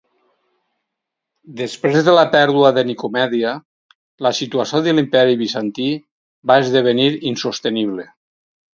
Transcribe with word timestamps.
Després 1.59 1.97
de 2.07 2.15
la 2.15 2.23
pèrdua 2.37 2.71
de 2.79 2.85
Nicomèdia, 2.89 3.53
la 4.29 4.33
situació 4.41 4.83
de 4.89 4.97
l'Imperi 4.97 5.41
Bizantí 5.45 5.89
va 6.53 6.61
esdevenir 6.67 7.11
insostenible. 7.35 8.13